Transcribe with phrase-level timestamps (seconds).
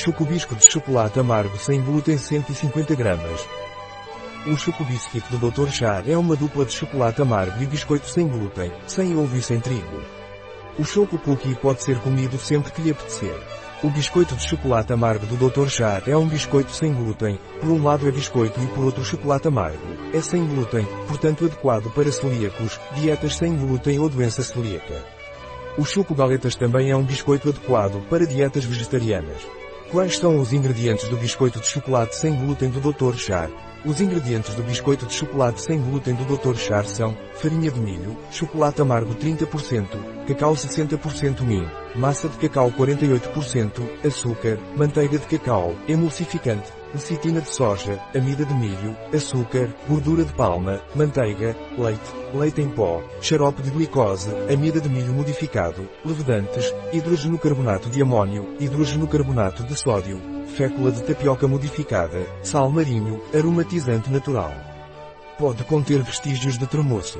[0.00, 3.46] Chocobisco de chocolate amargo sem glúten 150 gramas.
[4.46, 5.68] O Chocobiscuit do Dr.
[5.68, 9.60] Char é uma dupla de chocolate amargo e biscoito sem glúten, sem ovo e sem
[9.60, 10.02] trigo.
[10.78, 13.38] O Choco Cookie pode ser comido sempre que lhe apetecer.
[13.82, 15.68] O biscoito de chocolate amargo do Dr.
[15.68, 19.48] Char é um biscoito sem glúten, por um lado é biscoito e por outro chocolate
[19.48, 19.86] amargo.
[20.14, 25.04] É sem glúten, portanto adequado para celíacos, dietas sem glúten ou doença celíaca.
[25.76, 29.46] O Choco Galetas também é um biscoito adequado para dietas vegetarianas.
[29.90, 33.16] Quais são os ingredientes do biscoito de chocolate sem glúten do Dr.
[33.16, 33.50] Char?
[33.84, 36.54] Os ingredientes do biscoito de chocolate sem glúten do Dr.
[36.56, 39.88] Char são farinha de milho, chocolate amargo 30%,
[40.28, 41.66] cacau 60% min,
[41.96, 48.96] massa de cacau 48%, açúcar, manteiga de cacau, emulsificante, lecitina de soja, amida de milho,
[49.14, 55.12] açúcar, gordura de palma, manteiga, leite, leite em pó, xarope de glicose, amida de milho
[55.12, 60.20] modificado, levedantes, hidrogeno carbonato de amônio, hidrogeno carbonato de sódio,
[60.56, 64.52] fécula de tapioca modificada, sal marinho, aromatizante natural.
[65.38, 67.18] Pode conter vestígios de tremoço.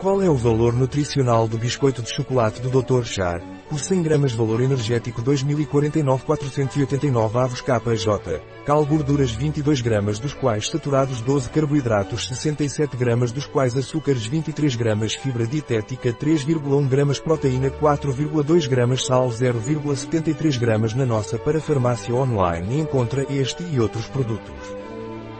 [0.00, 3.04] Qual é o valor nutricional do biscoito de chocolate do Dr.
[3.04, 3.42] Char?
[3.68, 8.40] Por 100 gramas valor energético 2049 489 avos KJ.
[8.64, 14.74] Cal gorduras 22 gramas dos quais saturados 12 carboidratos 67 gramas dos quais açúcares 23
[14.74, 22.14] gramas fibra dietética 3,1 gramas proteína 4,2 gramas sal 0,73 gramas na nossa para farmácia
[22.14, 24.74] online encontra este e outros produtos.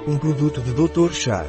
[0.06, 1.14] Um produto de Dr.
[1.14, 1.48] Char.